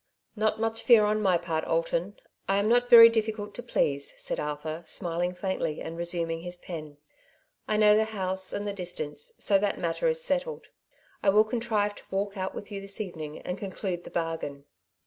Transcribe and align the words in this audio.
^^ 0.01 0.03
Not 0.35 0.59
much 0.59 0.81
fear 0.81 1.05
on 1.05 1.21
my 1.21 1.37
part, 1.37 1.63
Alton; 1.65 2.15
I 2.49 2.57
am 2.57 2.67
not 2.67 2.89
very 2.89 3.07
difficult 3.07 3.53
to 3.53 3.61
please," 3.61 4.15
said 4.17 4.39
Arthur, 4.39 4.81
smiling 4.83 5.35
faintly 5.35 5.79
and 5.79 5.95
resuming 5.95 6.41
his 6.41 6.57
pen. 6.57 6.97
''I 7.69 7.77
know 7.77 7.95
the 7.95 8.05
house 8.05 8.51
and 8.51 8.65
the 8.67 8.73
distance, 8.73 9.31
so 9.37 9.59
that 9.59 9.77
matter 9.77 10.07
is 10.07 10.19
settled. 10.23 10.69
I 11.21 11.29
will 11.29 11.43
contrive 11.43 11.93
to 11.93 12.03
walk 12.09 12.35
out 12.35 12.55
with 12.55 12.71
you 12.71 12.81
this 12.81 12.99
evening 12.99 13.41
and 13.41 13.59
conclude 13.59 14.03
the 14.03 14.09
bargain." 14.09 14.65